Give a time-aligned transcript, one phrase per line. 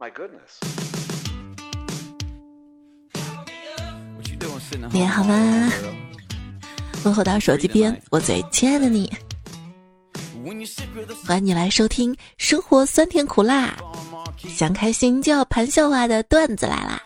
[0.00, 0.56] My goodness.
[4.90, 5.70] 你好吗？
[7.04, 9.12] 问候到手机边，我最亲爱的你，
[11.26, 13.76] 欢迎你来收听生活酸甜苦辣，
[14.38, 17.02] 想开心就要盘笑话的段子来啦！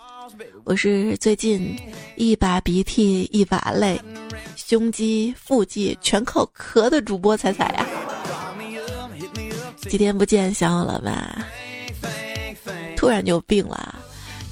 [0.62, 1.76] 我是最近
[2.14, 4.00] 一把鼻涕一把泪，
[4.54, 7.84] 胸肌腹肌全靠咳的主播彩彩呀。
[9.80, 11.45] 几天不见，想我了吧？
[13.05, 13.95] 突然就病了。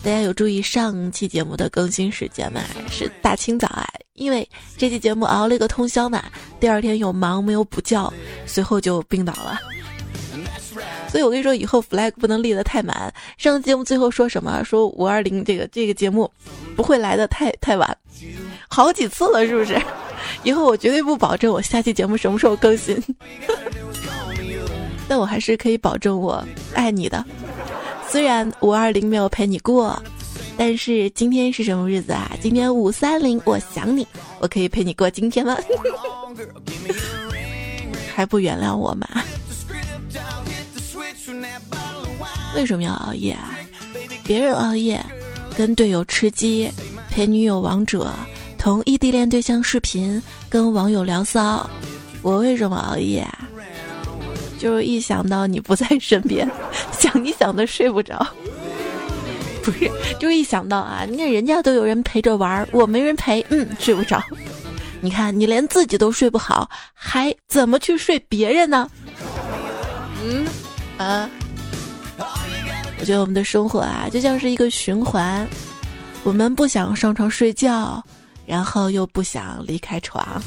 [0.04, 2.60] 大家有注意上期节目的更新时间吗？
[2.90, 6.22] 是大清早啊，因为这期节目熬了一个通宵嘛。
[6.60, 8.12] 第二天又忙没有补觉，
[8.44, 9.58] 随后就病倒了。
[11.08, 13.10] 所以我跟你说，以后 flag 不能立得太满。
[13.38, 14.62] 上期节目最后说什么？
[14.64, 16.30] 说五二零这个这个节目
[16.76, 17.96] 不会来的太太晚，
[18.68, 19.80] 好几次了，是不是？
[20.42, 23.02] 以后我绝对不保证我下期节目什么时候更新，
[25.08, 27.24] 但我还是可以保证我爱你的。
[28.12, 29.98] 虽然五二零没有陪你过，
[30.58, 32.30] 但是今天是什么日子啊？
[32.42, 34.06] 今天五三零，我想你，
[34.38, 35.56] 我可以陪你过今天吗？
[38.14, 39.08] 还不原谅我吗？
[42.54, 43.58] 为什么要熬夜啊？
[44.24, 45.02] 别人熬夜，
[45.56, 46.70] 跟队友吃鸡，
[47.08, 48.12] 陪女友王者，
[48.58, 51.66] 同异地恋对象视频，跟网友聊骚。
[52.20, 53.48] 我为什么熬夜啊？
[54.62, 56.48] 就是一想到你不在身边，
[56.96, 58.24] 想你想的睡不着。
[59.64, 64.22] 不是，就是一想到啊，你看人家都有人陪着玩，我没人陪，嗯，睡不着。
[65.00, 68.88] 你看你连自己都睡不好，还怎么去睡别人呢？
[70.22, 70.46] 嗯，
[70.96, 71.28] 啊，
[73.00, 75.44] 我觉得我们的生活啊，就像是一个循环，
[76.22, 78.00] 我们不想上床睡觉，
[78.46, 80.40] 然后又不想离开床。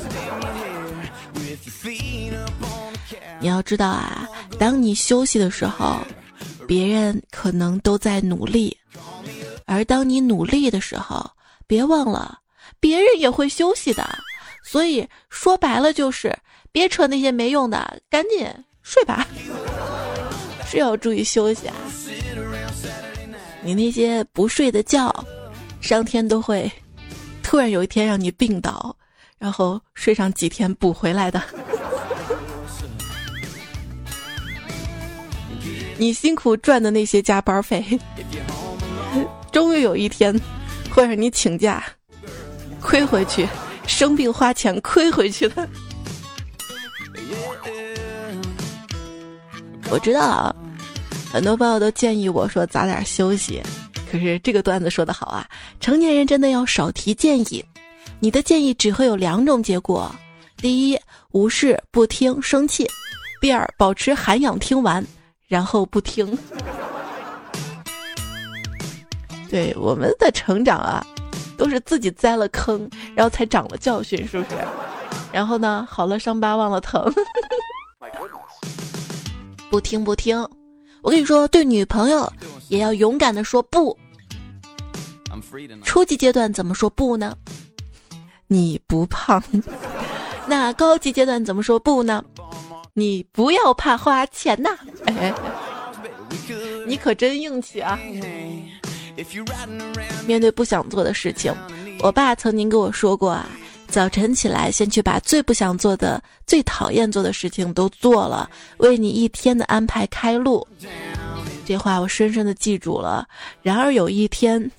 [3.46, 6.00] 你要知道啊，当你休息的时候，
[6.66, 8.76] 别人可能都在努力；
[9.68, 11.24] 而当你努力的时候，
[11.68, 12.40] 别忘了，
[12.80, 14.04] 别人也会休息的。
[14.64, 16.36] 所以说白了就是，
[16.72, 18.52] 别扯那些没用的，赶紧
[18.82, 19.28] 睡吧。
[20.66, 21.76] 是要注意休息啊！
[23.62, 25.14] 你那些不睡的觉，
[25.82, 26.72] 上天都会
[27.44, 28.98] 突然有一天让你病倒，
[29.38, 31.40] 然后睡上几天补回来的。
[35.98, 37.84] 你辛苦赚的那些加班费，
[39.52, 40.38] 终于有一天
[40.90, 41.84] 会让你请假
[42.82, 43.48] 亏回去，
[43.88, 45.68] 生病花钱亏回去的。
[49.90, 50.54] 我知道，
[51.32, 53.62] 很多朋友都建议我说早点休息，
[54.12, 55.48] 可是这个段子说的好啊，
[55.80, 57.64] 成年人真的要少提建议。
[58.20, 60.14] 你的建议只会有两种结果：
[60.58, 61.00] 第一，
[61.32, 62.86] 无视不听生气；
[63.40, 65.06] 第二，保持涵养听完。
[65.48, 66.38] 然后不听，
[69.50, 71.06] 对我们的成长啊，
[71.56, 74.56] 都是自己栽了坑，然后才长了教训，是不是？
[75.32, 77.14] 然后呢，好了伤疤忘了疼，
[79.70, 80.38] 不听不听。
[81.02, 82.32] 我跟你说，对女朋友
[82.70, 83.96] 也要勇敢的说不。
[85.84, 87.36] 初级阶段怎么说不呢？
[88.48, 89.44] 你不胖。
[90.48, 92.24] 那高级阶段怎么说不呢？
[92.98, 94.70] 你不要怕花钱呐！
[96.88, 98.00] 你可真硬气啊！
[100.26, 101.54] 面对不想做的事情，
[102.00, 103.50] 我爸曾经跟我说过啊：
[103.90, 110.66] 早晨起来，先去把最不想做的、最讨厌做的事情都做了，为你一天的安排开路。
[111.66, 113.28] 这话我深深的记住了。
[113.62, 114.72] 然而有一天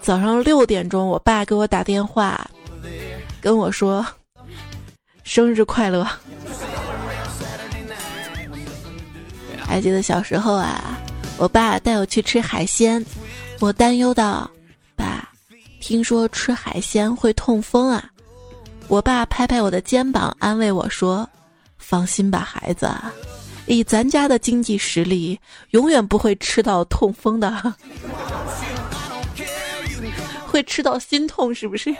[0.00, 2.50] 早上六点钟，我爸给我打电话，
[3.42, 4.06] 跟我说
[5.22, 6.08] ：“生日快乐。”
[9.72, 10.98] 还记得小时候啊，
[11.38, 13.02] 我爸带我去吃海鲜，
[13.58, 14.50] 我担忧道
[14.94, 15.26] ：“爸，
[15.80, 18.04] 听说吃海鲜会痛风啊。”
[18.86, 21.26] 我爸拍拍我的肩膀，安慰我说
[21.80, 22.86] ：“放心吧，孩子，
[23.64, 25.40] 以咱家的经济实力，
[25.70, 27.74] 永远不会吃到痛风的，
[30.46, 31.96] 会吃到心痛，是不是？”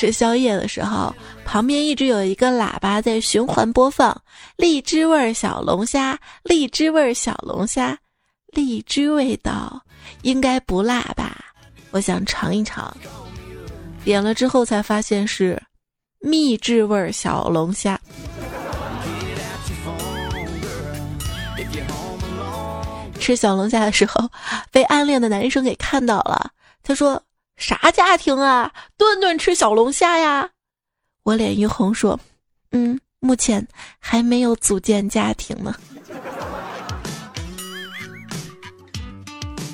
[0.00, 1.14] 吃宵夜的时候。
[1.44, 4.18] 旁边一直有一个喇叭在循环播放
[4.56, 7.98] 荔枝味小龙虾，荔枝味小龙虾，
[8.52, 9.82] 荔枝味道
[10.22, 11.36] 应该不辣吧？
[11.90, 12.96] 我想尝一尝。
[14.02, 15.60] 点了之后才发现是
[16.20, 18.00] 秘制味小龙虾。
[23.18, 24.30] 吃小龙虾的时候
[24.70, 27.20] 被暗恋的男生给看到了，他说
[27.60, 30.48] ：“啥家庭啊，顿顿吃小龙虾呀？”
[31.22, 32.18] 我脸一红，说
[32.72, 33.64] ：“嗯，目前
[33.98, 35.74] 还没有组建家庭呢。”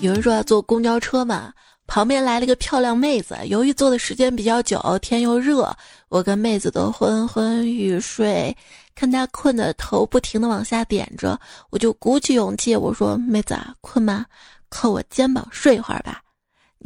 [0.02, 1.52] 有人说坐公交车嘛，
[1.86, 5.74] 旁边来了个漂亮妹子，由于坐的时间比较久，天又热，
[6.08, 8.54] 我跟妹子都昏昏欲睡，
[8.96, 11.38] 看她困的头不停的往下点着，
[11.70, 14.26] 我就鼓起勇气我说：“妹子啊，困吗？
[14.68, 16.20] 靠我肩膀睡一会儿吧。”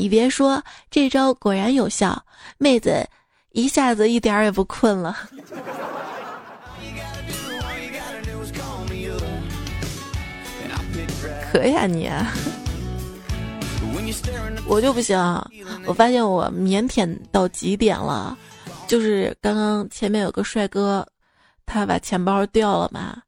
[0.00, 2.18] 你别说，这招果然有效，
[2.56, 3.06] 妹子
[3.50, 5.14] 一下子一点儿也不困了。
[11.52, 12.10] 可以啊你，
[14.66, 15.18] 我就不行。
[15.84, 18.38] 我发现我腼腆到极点了，
[18.86, 21.06] 就是刚刚前面有个帅哥，
[21.66, 23.18] 他把钱包掉了嘛，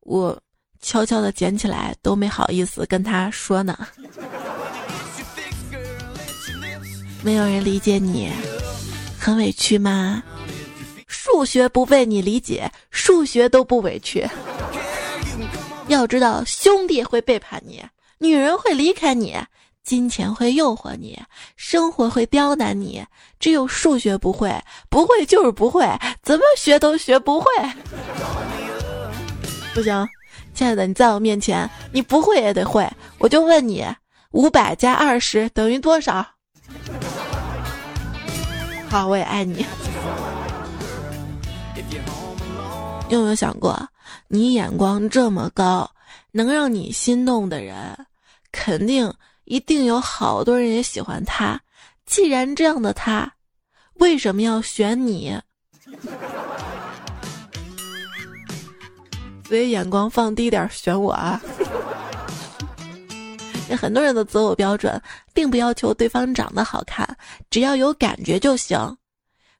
[0.00, 0.38] 我
[0.82, 3.88] 悄悄的捡起来，都没好意思跟他说呢。
[7.24, 8.30] 没有人理解你，
[9.18, 10.22] 很委屈吗？
[11.06, 14.28] 数学不被你理解，数学都不委屈。
[15.86, 17.80] 要知道，兄弟会背叛你，
[18.18, 19.36] 女人会离开你，
[19.84, 21.16] 金钱会诱惑你，
[21.54, 23.04] 生活会刁难你，
[23.38, 24.52] 只有数学不会，
[24.88, 25.86] 不会就是不会，
[26.24, 27.46] 怎么学都学不会。
[29.74, 30.08] 不行，
[30.54, 32.84] 亲爱的，你在我面前，你不会也得会。
[33.18, 33.86] 我就问你，
[34.32, 36.26] 五百加二十等于多少？
[38.92, 39.64] 好，我也爱你。
[43.08, 43.88] 你有没有想过？
[44.28, 45.90] 你眼光这么高，
[46.30, 47.96] 能让你心动的人，
[48.52, 49.10] 肯定
[49.44, 51.58] 一定有好多人也喜欢他。
[52.04, 53.32] 既然这样的他，
[53.94, 55.40] 为什么要选你？
[59.48, 61.40] 所以眼光放低点，选我啊！
[63.72, 65.00] 那很多人的择偶标准，
[65.32, 67.08] 并不要求对方长得好看，
[67.48, 68.78] 只要有感觉就行。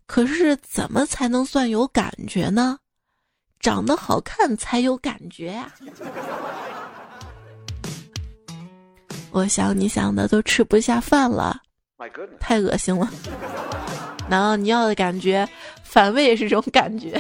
[0.05, 2.79] 可是怎么才能算有感觉呢？
[3.59, 5.73] 长得好看才有感觉呀！
[9.31, 11.62] 我想你想的都吃不下饭了，
[12.38, 13.09] 太恶心了。
[14.29, 15.49] 难道你要的感觉，
[15.82, 17.19] 反胃也是这种感觉？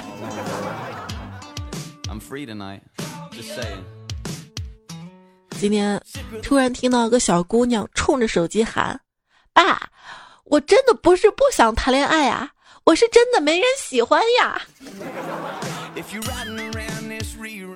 [5.62, 6.02] 今天
[6.42, 9.00] 突然听到个小姑娘冲着手机喊
[9.54, 9.88] ：“爸，
[10.42, 12.50] 我真的不是不想谈恋爱啊，
[12.82, 14.60] 我是真的没人喜欢呀。”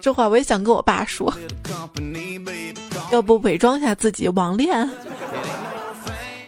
[0.03, 1.33] 这话我也想跟我爸说，
[3.13, 4.91] 要不伪装下自己网恋？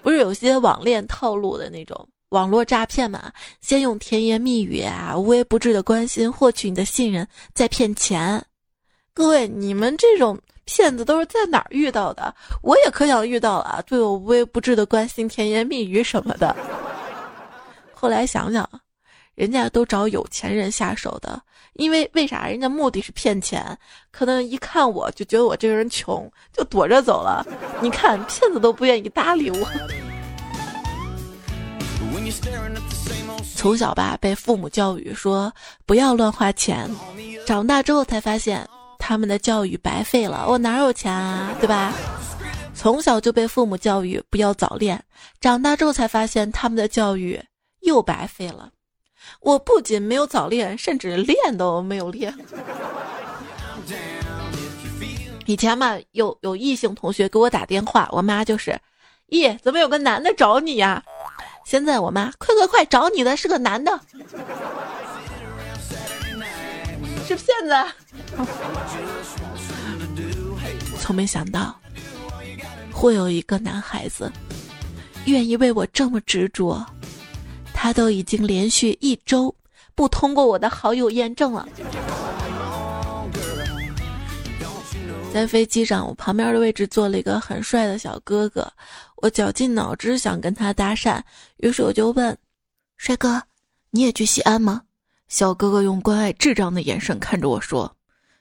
[0.03, 3.31] 不是有些网恋套路的那种网络诈骗嘛？
[3.61, 7.25] 先用甜言蜜语啊、无微不至的关心获取你的信任，
[7.55, 8.45] 再骗钱。
[9.15, 10.37] 各位，你们这种
[10.69, 12.35] 骗子都是在哪儿遇到的？
[12.63, 16.55] 我也可想遇到了，对我无微不至的关心、甜言蜜语什么的。
[17.95, 18.69] 后来想想。
[19.35, 21.41] 人家都找有钱人下手的，
[21.75, 22.49] 因为为啥？
[22.49, 23.79] 人家目的是骗钱，
[24.11, 27.47] 可能一看我就觉得我这个人穷，就躲着走了。
[27.81, 29.65] 你看，骗子都不愿意搭理我。
[33.55, 35.53] 从小吧，被父母教育说
[35.87, 36.91] 不要乱花钱，
[37.47, 38.69] 长大之后才发现
[38.99, 40.47] 他们的教育白费了。
[40.49, 41.93] 我哪有钱啊，对吧？
[42.75, 45.03] 从小就被父母教育不要早恋，
[45.41, 47.43] 长大之后才发现他们的教育
[47.81, 48.71] 又白费了。
[49.41, 52.33] 我不仅没有早恋，甚至练都没有练。
[55.47, 58.79] 以前嘛，有有异性同学给我打电话，我妈就是
[59.31, 61.03] ：“咦，怎么有个男的找你呀？”
[61.67, 64.01] 现在我妈：“快快快，找你的是个男的，
[67.29, 67.75] 是骗子。
[70.99, 71.79] ”从没想到
[72.93, 74.33] 会有一个男孩子
[75.27, 76.85] 愿意为我这么执着。
[77.73, 79.55] 他都已经连续一周
[79.95, 81.69] 不通过我的好友验证了。
[85.33, 88.69] 在飞机上，我旁边的位置坐了一个很帅的小哥哥，
[89.17, 91.23] 我绞尽脑汁想跟他搭讪，
[91.59, 92.37] 于是我就问
[92.99, 93.41] ：“帅哥，
[93.91, 94.83] 你也去西安吗？”
[95.29, 97.95] 小哥哥用关爱智障的眼神看着我说：“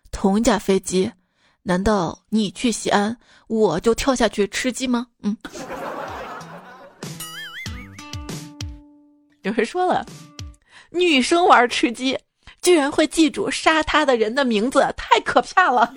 [0.10, 1.12] 同一架飞机，
[1.64, 3.18] 难道你去西安，
[3.48, 5.36] 我就跳下去吃鸡吗？”嗯。
[9.42, 10.06] 有人说了，
[10.90, 12.18] 女生玩吃鸡，
[12.62, 15.94] 居然会记住杀他的人的名字，太可怕了！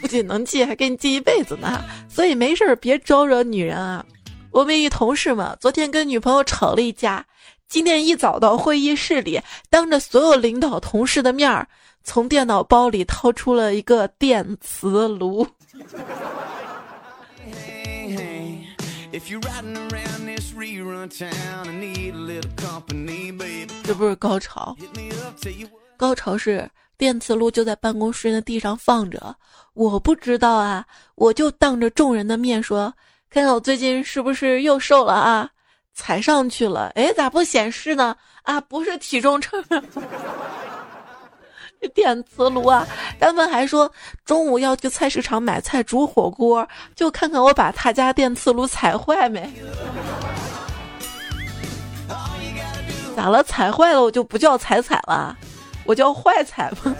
[0.00, 1.84] 不仅能记，还给你记一辈子呢。
[2.08, 4.02] 所以没事别招惹女人啊！
[4.50, 7.24] 我们一同事嘛，昨天跟女朋友吵了一架，
[7.68, 11.68] 今天一早到会议室里，当着所有领导同事的面儿，
[12.02, 15.46] 从电脑包里掏出了一个电磁炉。
[23.84, 24.74] 这不是高潮，
[25.98, 29.36] 高潮是电磁炉就在办公室的地上放着，
[29.74, 32.90] 我不知道啊，我就当着众人的面说
[33.28, 35.50] ：“看看我最近是不是又瘦了啊？”
[35.98, 38.14] 踩上去了，哎，咋不显示呢？
[38.44, 39.62] 啊，不是体重秤。
[41.92, 42.86] 电磁炉啊！
[43.20, 43.90] 他们还说
[44.24, 49.52] 中午要去菜市场买菜煮火锅，就看看我把他家电磁炉踩坏没？
[53.16, 53.42] 咋了？
[53.42, 55.36] 踩坏了我就不叫踩踩了，
[55.84, 56.94] 我叫坏踩吗？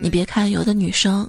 [0.00, 1.28] 你别看有的女生，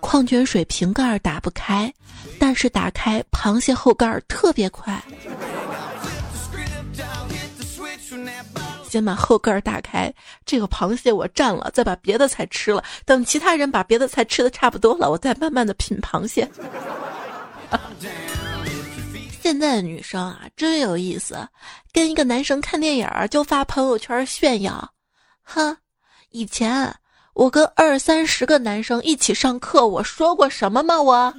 [0.00, 1.92] 矿泉水瓶盖打不开，
[2.38, 5.00] 但是打开螃蟹后盖特别快。
[8.88, 10.12] 先把后盖打开，
[10.44, 12.82] 这个螃蟹我占了，再把别的菜吃了。
[13.04, 16.50] 等其他人把别的菜吃的差不多了，我再慢慢的品螃蟹。
[19.40, 21.48] 现在的女生啊，真有意思，
[21.92, 24.92] 跟一个男生看电影就发朋友圈炫耀。
[25.42, 25.76] 哼，
[26.30, 26.92] 以前
[27.34, 31.00] 我跟二三十个男生一起上课，我说过什么吗？
[31.00, 31.34] 我。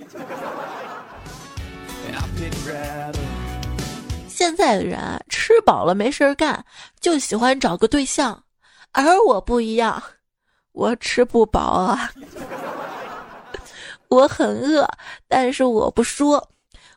[4.27, 6.65] 现在的人吃饱了没事儿干，
[6.99, 8.43] 就喜欢找个对象，
[8.91, 10.01] 而我不一样，
[10.71, 12.09] 我吃不饱啊，
[14.09, 14.89] 我很饿，
[15.27, 16.49] 但是我不说。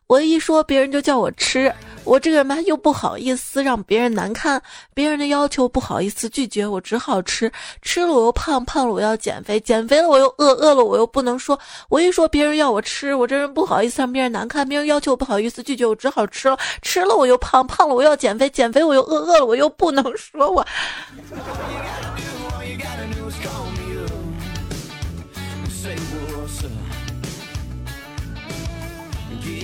[0.06, 1.74] 我一说，别人就叫我吃。
[2.04, 7.50] 我这个人吧，又不好意思让别人难看，别人的要求不好意思拒绝，我只好吃。
[7.80, 11.58] 吃了我又胖，胖了我要减肥，减肥了我又饿，饿了我又不能说。
[11.88, 16.58] 我一说，别人要我吃，我这人不好意思让别人难看，别人要求不好意思拒绝，我只好吃了。
[16.82, 20.50] 吃了我又胖，胖了我要减肥，减肥我又饿，饿了我又不能说。
[20.50, 20.64] 我。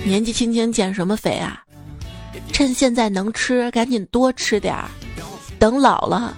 [0.04, 1.62] 年纪轻轻减什么肥啊？
[2.52, 4.88] 趁现在能吃，赶紧多吃点儿。
[5.58, 6.36] 等老了，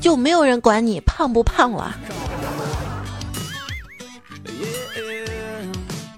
[0.00, 1.96] 就没有人管你胖不胖了。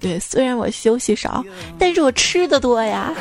[0.01, 1.45] 对，虽然我休息少，
[1.79, 3.13] 但是我吃的多呀。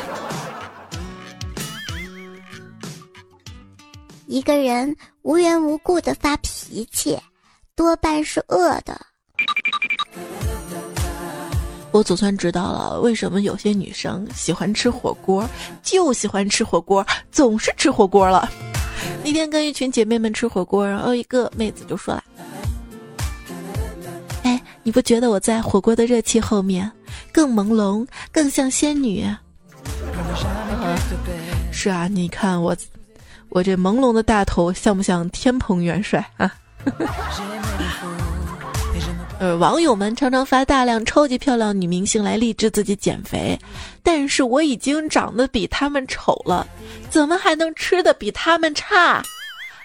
[4.26, 7.18] 一个人无缘无故的发脾气，
[7.74, 9.00] 多半是饿的。
[11.96, 15.48] 我总算知道了，为什么有些女生喜欢吃火锅，
[15.82, 18.50] 就喜欢吃火锅，总是吃火锅了。
[19.24, 22.22] 那天跟一群姐妹们吃火锅，然后一个妹子就说了
[24.44, 26.92] ：“哎，你不觉得我在火锅的热气后面
[27.32, 29.26] 更朦胧，更像仙女？”
[31.72, 32.76] 是啊，你看我，
[33.48, 36.52] 我这朦胧的大头像不像天蓬元帅啊？
[39.38, 43.58] 呃，网友们常常发大量超级漂亮女明星来励志自己减肥，
[44.02, 46.66] 但是我已经长得比他们丑了，
[47.10, 49.22] 怎么还能吃的比他们差？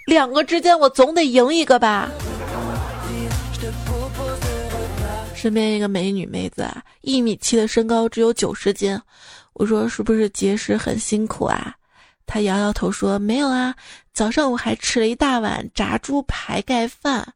[0.07, 2.09] 两个之间我总得赢一个吧。
[5.35, 8.97] 身边一个美女妹子啊，一米七的身高，只有九十斤，
[9.53, 11.75] 我说是不是节食很辛苦啊？
[12.25, 13.75] 她摇摇头说没有啊，
[14.13, 17.33] 早上我还吃了一大碗炸猪排盖饭。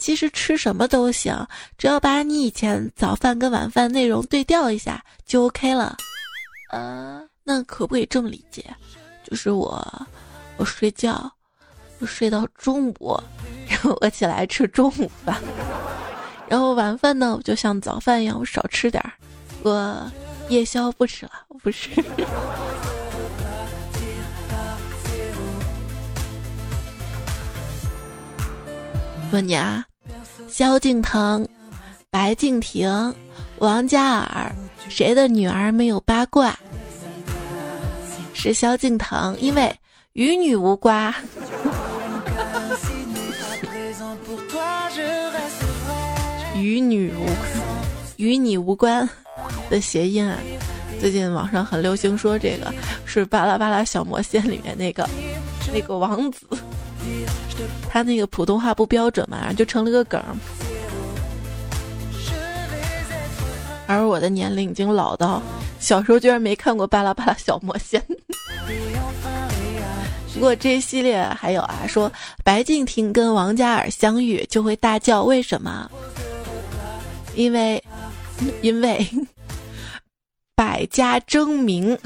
[0.00, 5.98] 其实吃什么都行，只要把你以前早饭跟晚饭内容对调一下就 OK 了。
[6.72, 8.64] 呃，那可不可以这么理解？
[9.22, 9.86] 就是我，
[10.56, 11.30] 我睡觉，
[11.98, 13.20] 我睡到中午，
[13.68, 15.36] 然 后我起来吃中午饭，
[16.48, 19.12] 然后晚饭呢，我就像早饭一样，我少吃点儿，
[19.62, 20.10] 我
[20.48, 21.90] 夜宵不吃了，我不吃。
[29.32, 29.86] 问你啊？
[30.50, 31.46] 萧敬腾、
[32.10, 33.14] 白敬亭、
[33.58, 34.52] 王嘉尔，
[34.88, 36.58] 谁的女儿没有八卦？
[38.34, 39.72] 是萧敬腾，因为
[40.14, 41.14] 与女无瓜。
[46.56, 47.26] 与女无
[48.16, 49.08] 与你无关
[49.70, 50.36] 的谐音啊！
[51.00, 52.74] 最近网上很流行说这个
[53.06, 55.08] 是《巴拉巴拉小魔仙》里面那个
[55.72, 56.46] 那个王子。
[57.88, 60.22] 他那个普通话不标准嘛，就成了个梗。
[63.86, 65.42] 而我的年龄已经老到
[65.80, 68.00] 小时候居然没看过《巴拉巴拉小魔仙》。
[70.32, 72.10] 不过这一系列还有啊，说
[72.44, 75.90] 白敬亭跟王嘉尔相遇就会大叫，为什么？
[77.34, 77.82] 因为，
[78.62, 79.04] 因为
[80.54, 81.98] 百家争鸣。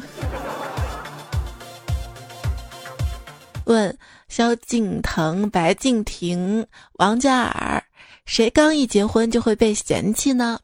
[3.66, 3.96] 问。
[4.37, 7.81] 萧敬腾、白敬亭、王嘉尔，
[8.26, 10.59] 谁刚一结婚就会被嫌弃呢？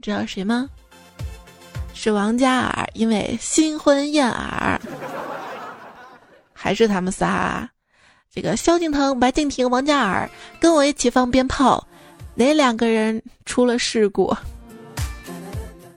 [0.00, 0.70] 知道谁吗？
[1.94, 4.80] 是王嘉尔，因为新婚燕尔。
[6.52, 7.68] 还是他们仨。
[8.32, 10.30] 这个萧敬腾、白敬亭、王嘉尔
[10.60, 11.84] 跟我一起放鞭炮，
[12.36, 14.32] 哪两个人出了事故？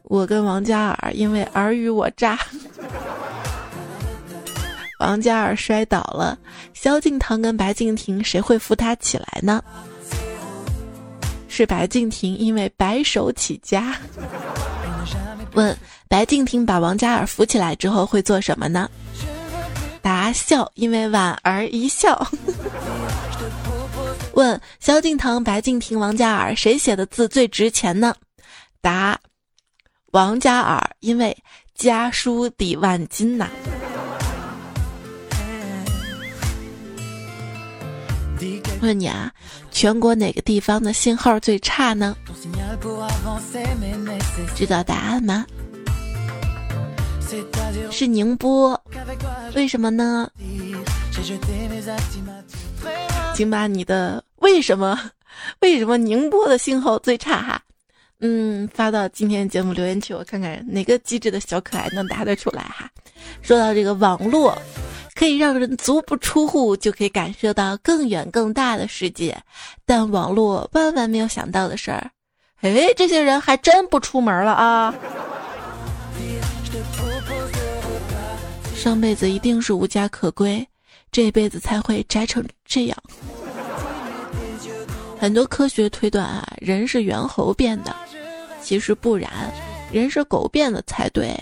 [0.06, 2.36] 我跟王嘉尔因为尔虞我诈，
[5.00, 6.38] 王嘉尔摔倒了，
[6.74, 9.63] 萧敬腾跟白敬亭谁会扶他起来呢？
[11.48, 13.96] 是白敬亭因为白手起家。
[15.54, 15.75] 问
[16.08, 18.89] 白敬亭把王嘉尔扶起来之后会做什么呢？
[20.01, 22.27] 答笑，因为莞尔一笑。
[24.34, 28.16] 问萧敬腾、白敬亭、王嘉尔谁写的字最值钱呢？
[28.82, 29.20] 答
[30.12, 31.36] 王嘉尔，因为
[31.75, 33.50] 家书抵万金呐。
[38.81, 39.31] 问你啊，
[39.72, 42.15] 全国哪个地方的信号最差呢？
[44.55, 45.46] 知道答案吗？
[47.91, 48.79] 是宁波，
[49.55, 50.29] 为什么呢？
[53.34, 55.12] 请把你的为什么
[55.62, 57.62] 为什么宁波的信号最差哈？
[58.19, 62.89] 嗯，发到今天节目留言区，我看看哪个机智的小可爱能答得出来哈。
[63.41, 64.57] 说到这个网络。
[65.17, 69.36] 可以让人足不出户就可以感受到更远更大的世界，
[69.83, 72.12] 但网络万万没有想到的事儿，
[72.62, 74.93] 哎，这些人还真不出门了啊！
[78.75, 80.65] 上辈子一定是无家可归，
[81.12, 82.97] 这辈子才会宅成这样。
[85.19, 87.95] 很多科学推断啊，人是猿猴变的，
[88.62, 89.31] 其实不然，
[89.91, 91.36] 人是狗变的才对。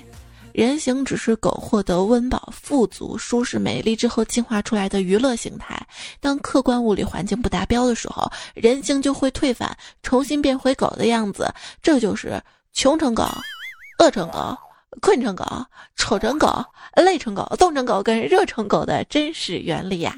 [0.55, 5.77] 人形只是狗获得温饱、富足、舒适、美丽之后进化出来的娱乐形态。
[6.21, 11.53] 当客观物理环境不达标的时候，人形就会退返，重新变回狗的样子。
[11.81, 13.27] 这就是穷成狗、
[13.99, 14.57] 饿成狗、
[15.01, 15.45] 困成狗、
[15.97, 16.63] 丑成狗、
[16.95, 20.15] 累成狗、冻成狗跟热成狗的真实原理呀！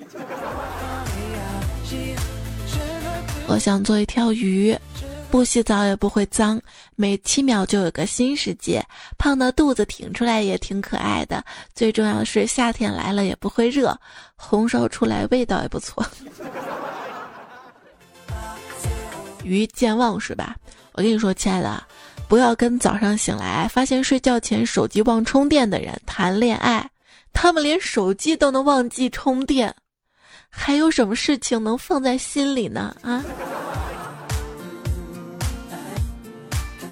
[3.48, 4.78] 我想做一条鱼。
[5.30, 6.60] 不洗澡也不会脏，
[6.96, 8.84] 每七秒就有个新世界。
[9.18, 11.44] 胖的肚子挺出来也挺可爱的。
[11.76, 13.98] 最重要的是夏天来了也不会热，
[14.36, 16.06] 红烧出来味道也不错。
[19.44, 20.56] 鱼健忘是吧？
[20.94, 21.84] 我跟你说，亲爱的，
[22.28, 26.90] 不要跟早上醒来发现睡觉前手机忘充电的人谈恋爱。
[27.34, 29.74] 他们连手机都能忘记充电，
[30.50, 32.96] 还有什么事情能放在心里呢？
[33.04, 33.24] 啊？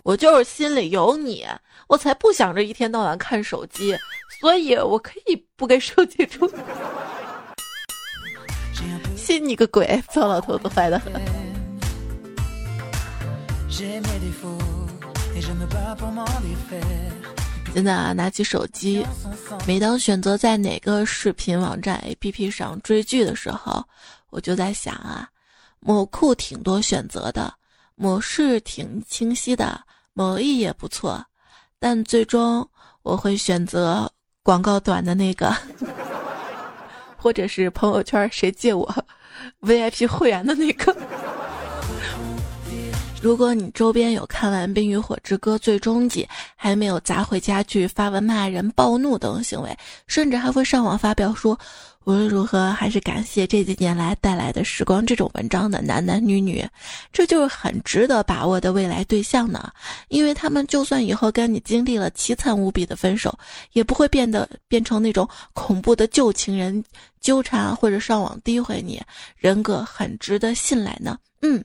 [0.05, 1.43] 我就是心里有你，
[1.87, 3.97] 我才不想着一天到晚看手机，
[4.39, 6.47] 所以我可以不给手机充。
[9.17, 9.99] 信你个鬼！
[10.11, 11.11] 糟老头子坏的很。
[17.73, 19.03] 真的啊，拿起手机，
[19.65, 23.83] 每当选择在哪个视频网站 APP 上追剧的时候，
[24.29, 25.27] 我就在想啊，
[25.79, 27.51] 某库挺多选择的，
[27.95, 29.83] 某视挺清晰的。
[30.17, 31.21] 某一也不错，
[31.77, 32.65] 但最终
[33.03, 34.09] 我会选择
[34.43, 35.53] 广告短的那个，
[37.17, 39.05] 或者是朋友圈谁借我
[39.61, 40.95] VIP 会员的那个。
[43.21, 46.25] 如果你周边有看完《冰与火之歌》最终季，
[46.55, 51.59] 还没有砸毁家具、发文骂人、暴怒等行为，甚至还会上网发表说。
[52.05, 56.63] 无论如何，还是感谢这几年来带来的时光这种文章的男男女女，
[57.11, 59.71] 这就是很值得把握的未来对象呢。
[60.09, 63.35] 因为他们就算以后跟你经历了凄惨无比的分手，
[63.73, 66.83] 也不会变得变成那种恐怖的旧情人
[67.21, 69.01] 纠缠或者上网诋毁你，
[69.35, 71.17] 人格很值得信赖呢。
[71.41, 71.63] 嗯。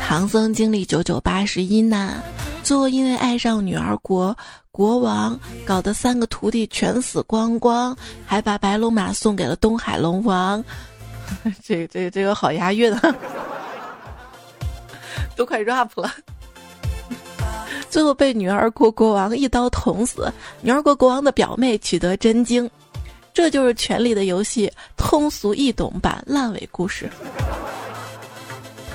[0.00, 2.22] 唐僧经历九九八十一难。
[2.68, 4.36] 最后，因为爱上女儿国
[4.70, 10.62] 国王，搞得三个徒弟全死光光，还把白龙马送给了东海龙王。
[11.64, 13.16] 这、这、这个好押韵啊！
[15.34, 16.12] 都快 rap 了。
[17.88, 22.70] 最后被女儿国国王一刀捅死，女儿国国王的表妹取得真经。
[23.32, 27.10] 这就是《权力的游戏》通俗易懂版烂尾故事。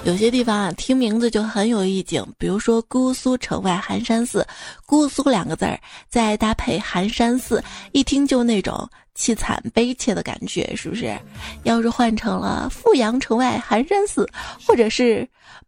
[0.05, 4.45] 有些地方啊，听名字就很有意境，比如说姑苏城外寒山寺，
[4.85, 7.63] 姑苏两个字儿再搭配寒山寺，
[7.93, 11.17] 一听就那种凄惨悲切的感觉，是不是？
[11.63, 14.29] 要是换成了富阳城外寒山寺，
[14.67, 15.25] 或者是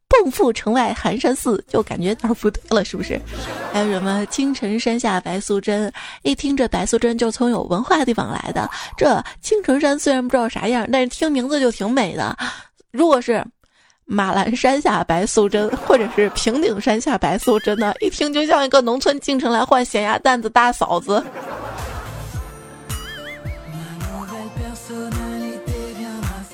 [0.09, 3.17] 蚌埠城外寒山寺，就感觉哪儿不对了，是不是？
[3.71, 5.89] 还有什么青城山下白素贞，
[6.23, 8.69] 一听这白素贞就从有文化的地方来的。
[8.97, 12.37] 这青城山虽然不知道啥样，但是听名字就挺美的。
[12.91, 13.41] 如果是。
[14.05, 17.93] 马栏山下白素贞， 或者是平顶山下白素贞呢？
[17.99, 21.23] 一听就像一个农村进城来换咸鸭蛋的大嫂子。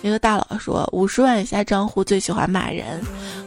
[0.01, 2.99] 一个大佬说，五十万以下账户最喜欢骂人，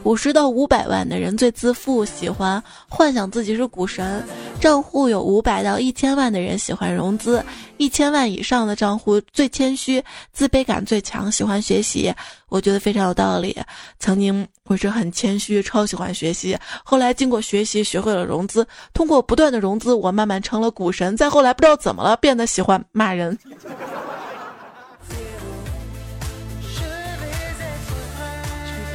[0.05, 4.25] 五十到五百万的人最自负，喜欢幻想自己是股神。
[4.61, 7.45] 账户有五百到一千万的人喜欢融资，
[7.77, 12.15] 一千万以上的账户最谦虚，自卑感最强，喜欢学习。
[12.49, 13.57] 我觉得非常有道理。
[13.99, 21.17] 曾经我是很谦虚，超喜欢学习，后来经过学习学会了融资，通过不断的融资，我慢慢成了股神。
[21.17, 23.37] 再后来不知道怎么了，变得喜欢骂人。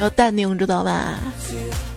[0.00, 1.18] 要淡定，知道吧？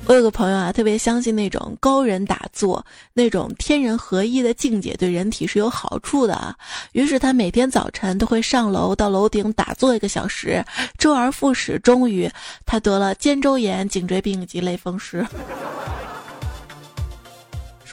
[0.05, 6.53] 我有个朋友啊，特别相信那种高人打坐，那种天人合一的境界对人体是有好处的。
[6.91, 10.61] 于是他每天早晨都会上楼到楼顶打坐一个小时，
[10.97, 11.79] 周而复始。
[11.79, 12.29] 终于，
[12.65, 15.25] 他得了肩周炎、颈椎病以及类风湿。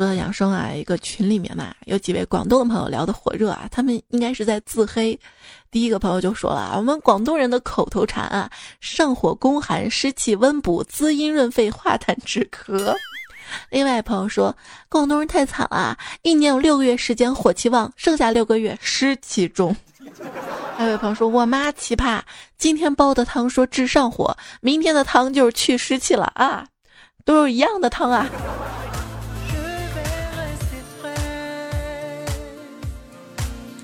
[0.01, 5.21] 说到养生啊，一个群里面嘛，有几位广东的朋友聊得火热啊，他们应该是在自黑。
[5.71, 12.97] 第一个朋友就说了，我们广东人的口头禅啊，上火攻寒，湿气温补，滋阴润肺，化痰止咳。
[13.69, 14.57] 另外朋友说，
[14.89, 19.77] 广东人太惨了，一年有六个月时间火气旺，剩下六个月湿气重。
[20.79, 22.23] 还有朋友说，我妈奇葩，
[22.57, 26.67] 今天煲的汤说治上火，明天的汤就是去湿气了啊，
[27.27, 28.27] 都是一样的汤啊。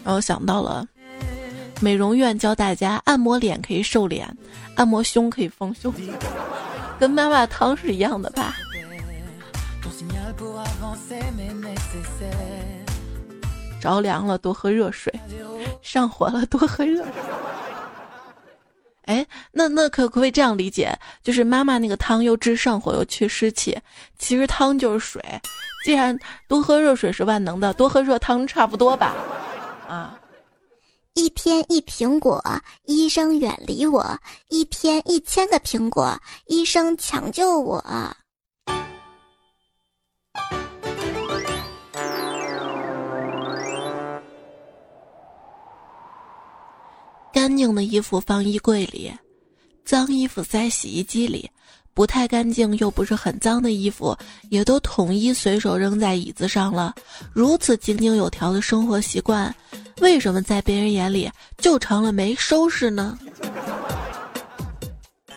[0.06, 0.86] 然后想到了，
[1.80, 4.24] 美容院教大家按摩脸可以瘦脸，
[4.76, 5.92] 按摩胸可以丰胸，
[6.96, 8.54] 跟妈妈汤是一样的吧？
[13.80, 15.12] 着凉了多喝热水，
[15.82, 17.12] 上火了多喝热水。
[19.06, 20.96] 哎，那那可不可以这样理解？
[21.24, 23.76] 就是妈妈那个汤又治上火又去湿气，
[24.20, 25.20] 其实汤就是水。
[25.84, 26.16] 既然
[26.46, 29.12] 多喝热水是万能的，多喝热汤差不多吧？
[29.86, 30.20] 啊！
[31.14, 32.42] 一天一苹果，
[32.84, 34.02] 医生远离我；
[34.48, 37.82] 一天一千个苹果，医生抢救我。
[47.32, 49.10] 干净的衣服放衣柜里，
[49.84, 51.50] 脏衣服塞洗衣机里。
[51.96, 54.14] 不太干净又不是很脏的衣服，
[54.50, 56.94] 也都统一随手扔在椅子上了。
[57.32, 59.52] 如此井井有条的生活习惯，
[60.02, 63.18] 为什么在别人眼里就成了没收拾呢？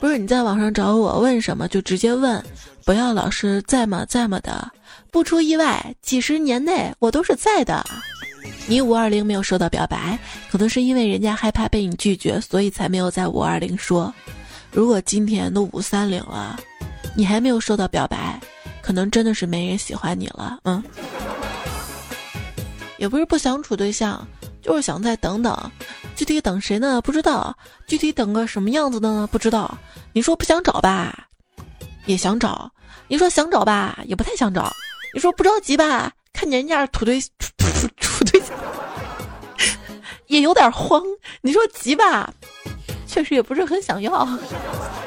[0.02, 2.43] 不是你在网上找我问什么就直接问，
[2.84, 4.69] 不要老是在吗在吗的。
[5.12, 7.82] 不出意外，几十年内我都是在的。
[8.67, 10.19] 你五二零没有收到表白，
[10.52, 14.13] 可能是因为人家害怕被你拒绝，所以才没有在五二零说。
[14.71, 16.60] 如果今天都五三零了，
[17.15, 18.39] 你还没有收到表白，
[18.82, 20.60] 可能真的是没人喜欢你了。
[20.63, 20.82] 嗯，
[22.97, 24.25] 也不是不想处对象，
[24.62, 25.71] 就是想再等等。
[26.15, 27.01] 具体等谁呢？
[27.01, 27.55] 不知道。
[27.88, 29.27] 具体等个什么样子的呢？
[29.32, 29.77] 不知道。
[30.13, 31.27] 你说不想找吧，
[32.05, 32.69] 也想找；
[33.08, 34.71] 你说想找吧，也不太想找；
[35.13, 38.49] 你说不着急吧，看人家处对处处对象，
[40.27, 41.01] 也有点慌。
[41.41, 42.32] 你说急吧。
[43.12, 44.28] 确实也不是很想要，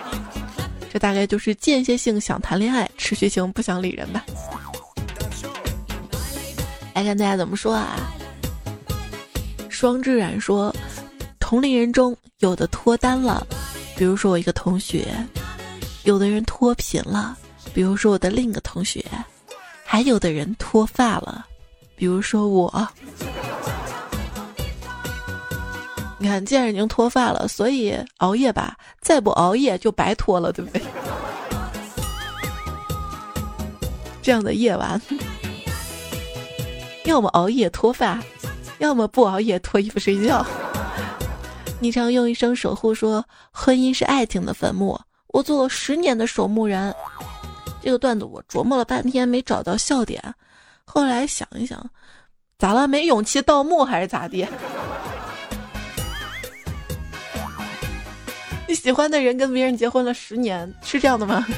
[0.93, 4.25] 这大概就是间歇性想谈恋爱，持续性不想理人吧。
[6.95, 7.97] 来看大家怎么说啊？
[9.69, 10.75] 双之染说，
[11.38, 13.47] 同龄人中有的脱单了，
[13.97, 15.05] 比如说我一个同学；
[16.03, 17.38] 有的人脱贫了，
[17.73, 19.01] 比如说我的另一个同学；
[19.85, 21.47] 还有的人脱发了，
[21.95, 22.88] 比如说我。
[26.22, 30.80] 你看，既然已经脱发了，所以熬夜吧，再不熬夜就白脱了，对不对？
[34.22, 35.02] 这样的夜晚，
[37.06, 38.22] 要么熬夜脱发，
[38.78, 40.46] 要么不熬夜脱衣服睡觉。
[41.80, 44.96] 你常用一生守护说，婚姻是爱情的坟墓。
[45.26, 46.94] 我做了十年的守墓人，
[47.82, 50.22] 这个段子我琢磨了半天没找到笑点，
[50.85, 51.85] 后来想一想，
[52.61, 52.87] 咋了？
[52.87, 54.46] 没勇气盗墓还是咋地？
[58.68, 61.46] 你喜欢的人跟别人结婚了十年，是这样的吗？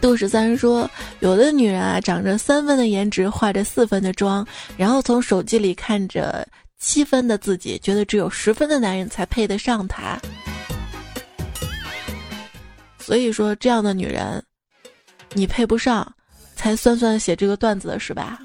[0.00, 0.88] 杜十三说，
[1.20, 4.46] 有的女人啊，长着三分的颜值，化着四分的妆，
[4.76, 6.46] 然后从手机里看着
[6.78, 10.16] 七分的自己，觉得只有十分的男人才配得上她。
[12.98, 14.42] 所以说，这样的女人，
[15.32, 16.06] 你配不上，
[16.54, 18.38] 才酸酸写这个段子的是吧？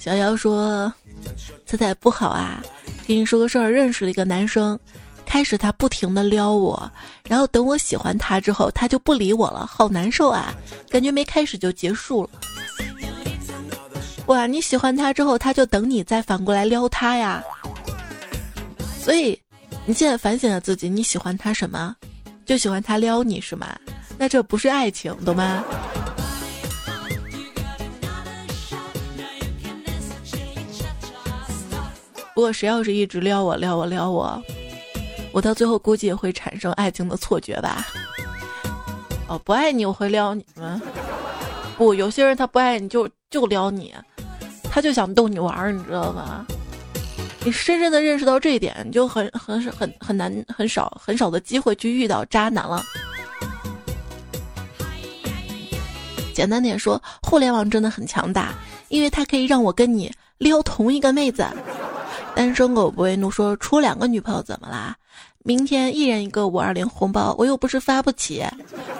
[0.00, 0.90] 小妖说
[1.66, 2.64] ：“彩彩不好啊，
[3.06, 4.78] 跟你说个事儿，认识了一个男生，
[5.26, 6.90] 开始他不停的撩我，
[7.28, 10.54] 然后等我喜欢他之后，他就不理我了，好难受啊，
[10.88, 12.30] 感觉没开始就结束了。
[14.24, 17.44] 哇，你喜欢他之后，他就等你再反过来撩他呀。
[18.98, 19.38] 所以
[19.84, 21.94] 你现在反省了自己，你喜欢他什么？
[22.46, 23.78] 就喜欢他撩你是吗？
[24.16, 25.62] 那这不是爱情，懂吗？”
[32.40, 34.42] 不过谁要是一直撩我撩我撩我，
[35.30, 37.86] 我到最后估计也会产生爱情的错觉吧。
[39.28, 40.80] 哦，不爱你我会撩你吗？
[41.76, 43.94] 不，有些人他不爱你就就撩你，
[44.72, 46.46] 他就想逗你玩儿，你知道吗？
[47.44, 52.82] 你深深的认识到这一点，你就很很很很难很少很少的机会去遇到渣男了。
[56.32, 58.54] 简单点说，互联网真的很强大，
[58.88, 61.46] 因为它可以让我跟你撩同一个妹子。
[62.40, 64.96] 单身狗不为怒说：“出两个女朋友怎么啦？
[65.40, 68.42] 明天一人一个五二零红包，我又不是发不起。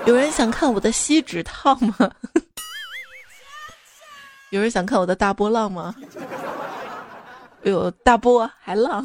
[0.05, 2.11] 有人想看我的锡纸烫吗？
[4.53, 5.95] 有人想看我的大波浪吗？
[7.63, 9.03] 有大波还浪。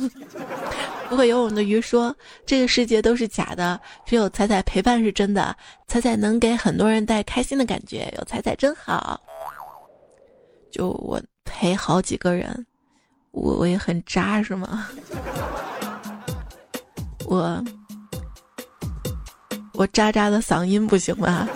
[1.07, 2.13] 不会游泳的鱼说：
[2.45, 5.55] 这个世界都是假的，只有彩彩陪伴是真的。
[5.87, 9.17] 彩彩能给很多人带开心的感觉，有彩彩真好。
[10.69, 12.67] 就我陪好几个人。”
[13.35, 14.87] 我我也很渣是吗？
[17.27, 17.63] 我
[19.73, 21.47] 我渣渣的嗓音不行吗？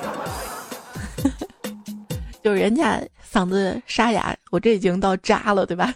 [2.43, 5.93] 就人家嗓子沙哑，我这已经到渣了，对吧？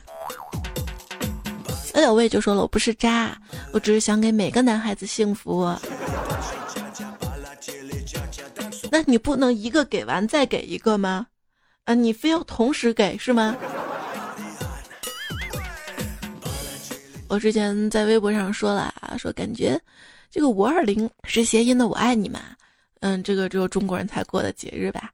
[1.85, 3.37] 小小魏就说了，我不是渣，
[3.71, 5.75] 我只是想给每个男孩子幸福。
[8.91, 11.27] 那你不能一个给完再给一个吗？
[11.85, 13.55] 啊，你非要同时给是吗？
[17.33, 19.81] 我之前在微博上说了，说感觉
[20.29, 22.41] 这个五二零是谐音的“我爱你”嘛，
[22.99, 25.09] 嗯，这个只有中国人才过的节日吧。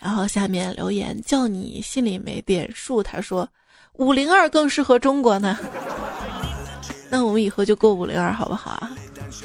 [0.00, 3.46] 然后下面留言叫你心里没点数，他说
[3.96, 5.58] 五零二更适合中国呢。
[7.10, 8.88] 那我们以后就过五零二好不好？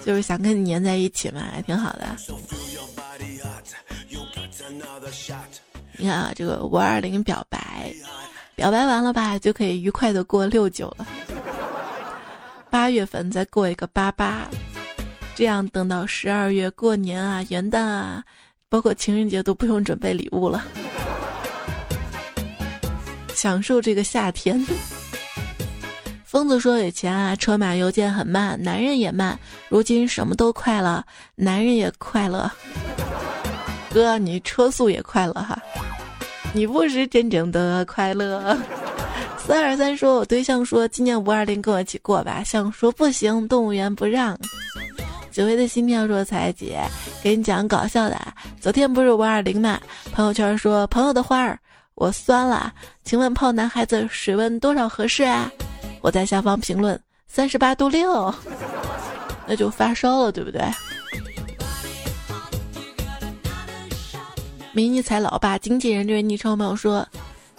[0.05, 2.07] 就是想跟你粘在一起嘛，还挺好的。
[5.97, 7.93] 你看啊，这个五二零表白，
[8.55, 11.05] 表白完了吧，就可以愉快的过六九了。
[12.73, 14.47] 八月份再过一个八八，
[15.35, 18.23] 这样等到十二月过年啊、元旦啊，
[18.67, 20.63] 包括情人节都不用准备礼物了，
[23.35, 24.65] 享受这个夏天。
[26.25, 29.37] 疯子说以前啊，车马邮件很慢，男人也慢，
[29.69, 31.05] 如今什么都快了，
[31.35, 32.51] 男人也快乐。
[33.93, 35.61] 哥，你车速也快了哈，
[36.53, 38.57] 你不是真正的快乐。
[39.45, 44.39] 四二三说：“我对象说今年五二零跟我一起过吧，想说不行，动物园不让。”
[45.31, 46.81] 紫薇的心跳说：“彩姐，
[47.21, 48.17] 给你讲搞笑的，
[48.61, 49.81] 昨天不是五二零嘛？
[50.13, 51.59] 朋友圈说朋友的花儿，
[51.95, 55.51] 我酸了，请问泡男孩子水温多少合适啊？
[55.99, 58.33] 我在下方评论三十八度六，
[59.45, 60.61] 那就发烧了，对不对？”
[64.71, 67.05] 迷你彩老爸经纪人这位昵称朋友说。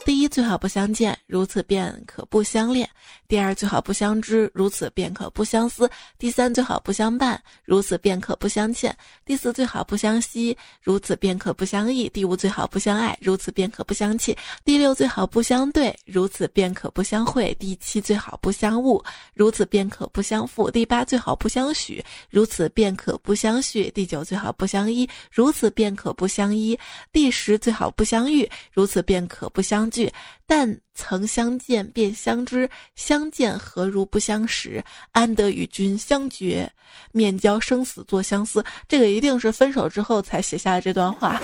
[0.05, 2.87] 第一，最好不相见，如此便可不相恋；
[3.27, 5.87] 第二，最好不相知，如此便可不相思；
[6.19, 8.93] 第三，最好不相伴，如此便可不相欠；
[9.25, 26.77] 第四，最好不相惜，如此便可不相忆；第五，最好不相爱，如此便可不相弃；第六，最好不相对，如此便可不相会；第七，最好不相误，如此便可不相负；第八，最好不相许，如此便可不相续；第九，最好不相依，如此便可不相依；
[27.11, 29.91] 第十，最好不相遇，如此便可不相。
[29.95, 30.13] 句，
[30.47, 34.83] 但曾相见便相知，相见何如不相识？
[35.13, 36.71] 安得与君相决？
[37.13, 38.65] 面交生死作相思。
[38.89, 41.41] 这个一定是分手之后才写下的这段话。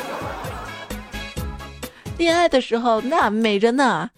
[2.18, 4.10] 恋爱的时候那美着呢，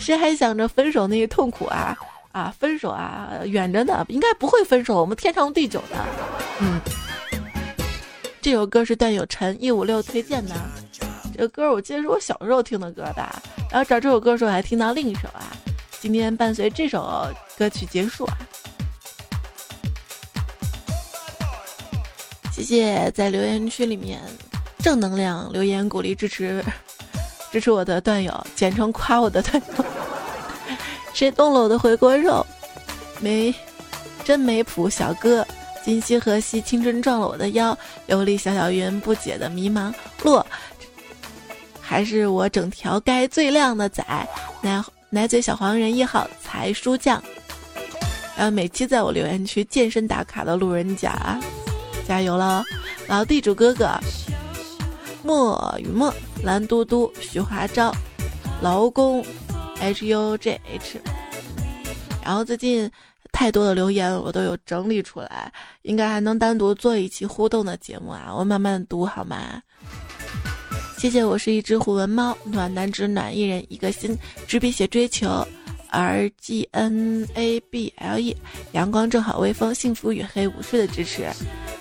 [0.00, 1.96] 谁还想着分手那些痛苦啊？
[2.32, 5.96] 啊，分手啊，远着呢，应该不会分手，我们天长地久的。
[6.60, 6.80] 嗯，
[8.42, 10.54] 这首歌是段友陈一五六推荐的。
[11.36, 15.50] 这个歌我记得是我小时候听的歌吧，然后找这首歌的时候还听到另一首啊。
[16.00, 17.26] 今天伴随这首
[17.58, 18.38] 歌曲结束啊，
[22.52, 24.20] 谢谢在留言区里面
[24.78, 26.64] 正能量留言鼓励支持
[27.50, 29.84] 支持我的段友，简称夸我的段友。
[31.12, 32.46] 谁动了我的回锅肉？
[33.18, 33.52] 没
[34.22, 35.44] 真没谱，小哥。
[35.84, 36.62] 今夕何夕？
[36.62, 37.76] 青春撞了我的腰。
[38.08, 39.92] 琉璃小小云不解的迷茫。
[40.22, 40.46] 落。
[41.86, 44.02] 还是我整条街最靓的仔，
[44.62, 47.22] 奶奶嘴小黄人一号才叔酱，
[48.36, 51.38] 然后每期在我留言区健身打卡的路人甲，
[52.08, 52.64] 加油了！
[53.06, 53.90] 老地主哥哥，
[55.22, 57.94] 墨雨墨，蓝嘟嘟，徐华昭，
[58.62, 59.22] 劳工
[59.78, 60.98] ，H U J H。
[62.24, 62.90] 然后最近
[63.30, 68.32] 太多的留言我都有整理出来，应该还能单独做一期互动的节目啊！
[68.34, 69.62] 我慢慢读好吗？
[71.04, 75.46] 谢谢，我是一只虎纹猫，暖男只暖一人一个心，执笔写追求
[75.90, 78.34] ，R G N A B L E，
[78.72, 81.28] 阳光正好，微风幸福与黑武士的支持，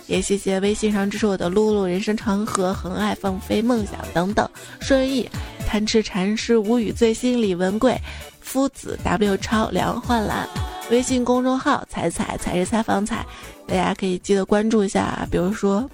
[0.07, 4.45] 也谢谢微信上支持我的露露，人生长河，恒爱放飞梦想等等，
[4.81, 5.29] 顺意
[5.65, 7.97] 贪吃禅师无语最心李文贵，
[8.41, 10.45] 夫子 W 超梁焕兰，
[10.91, 13.25] 微信公众号彩彩才是采访彩，
[13.65, 15.89] 大家可以记得关注一下，比如说。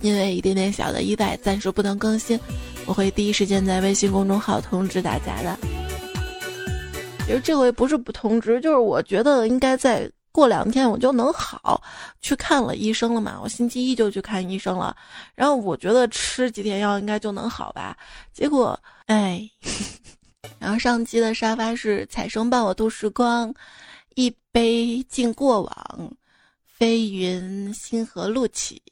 [0.00, 2.38] 因为一点点小的意外，暂时不能更新，
[2.86, 5.58] 我会第一时间在微信公众号通知大家的。
[7.26, 11.80] 其实这回不是不通知，就是我觉得应该再过两天我就能好，
[12.20, 14.96] 去看了医生了嘛，我星期一就去看医生了，
[15.34, 17.96] 然后我觉得吃几天药应该就能好吧，
[18.32, 19.48] 结果哎，
[20.58, 23.52] 然后上期的沙发是彩生伴我度时光，
[24.16, 26.10] 一杯敬过往，
[26.64, 28.82] 飞云星河路起。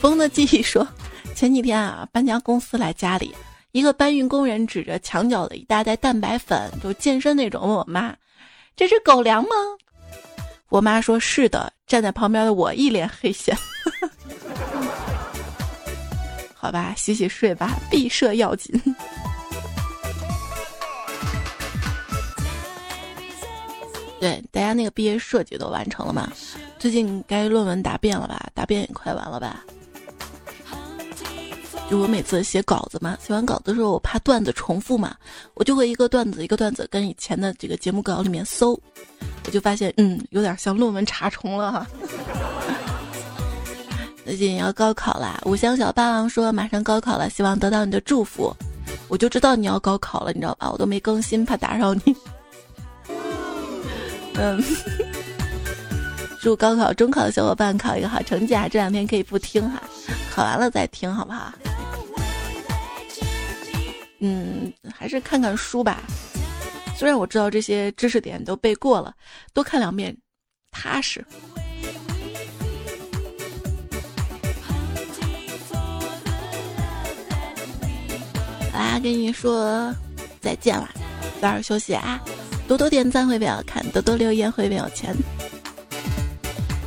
[0.00, 0.86] 风的记忆说，
[1.34, 3.34] 前几天啊，搬家公司来家里，
[3.70, 8.14] 一个搬运工人指着墙角的一大袋蛋白粉，就健身那种，问我妈
[8.74, 9.50] ：“这是狗粮吗？”
[10.70, 11.72] 我妈说是的。
[11.86, 13.54] 站在旁边的我一脸黑线。
[16.56, 18.72] 好吧，洗洗睡吧，毕设要紧。
[24.22, 26.32] 对，大家那个毕业设计都完成了吗？
[26.78, 28.48] 最近该论文答辩了吧？
[28.54, 29.64] 答辩也快完了吧？
[31.90, 35.16] 就我每次写稿子嘛，写完稿子的时候，我怕段子重复嘛，
[35.54, 38.80] 我就会一个段子一个段子跟以前的这个节目稿里面搜，
[39.44, 41.84] 我就发现，嗯，有点像论文查重了哈。
[44.24, 48.54] 最近要高考啦，五香小霸王说马上高考了，希望得到你的祝福。
[49.08, 50.70] 我就知道你要高考了，你知道吧？
[50.70, 52.14] 我都没更新，怕打扰你。
[54.34, 54.62] 嗯，
[56.40, 58.66] 祝高考、中考的小伙伴考一个好成绩啊！
[58.68, 59.82] 这两天可以不听哈，
[60.34, 61.52] 考完了再听，好不好？
[64.20, 66.02] 嗯，还是看看书吧。
[66.96, 69.14] 虽然我知道这些知识点都背过了，
[69.52, 70.16] 多看两遍
[70.70, 71.24] 踏实。
[78.72, 79.94] 好啦，跟你说
[80.40, 80.88] 再见了，
[81.40, 82.22] 早点休息啊！
[82.68, 85.14] 多多点赞会变好看，多多留言会变有钱，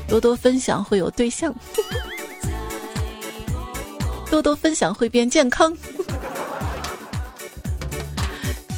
[0.08, 1.54] 多多分享会有对象，
[4.32, 5.76] 多多分享会变健康。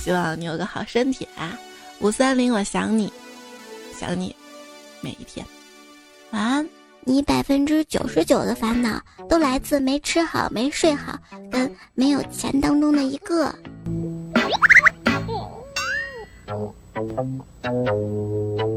[0.03, 1.57] 希望你有个好身体啊！
[1.99, 3.12] 五三零，我想你，
[3.97, 4.36] 想你，
[5.01, 5.45] 每一天。
[6.31, 6.67] 晚安。
[7.10, 11.17] 你百分之九十九的烦恼都来自没吃好、没睡好，
[11.49, 13.45] 跟没有钱当中的一个。
[16.97, 18.77] Thank you.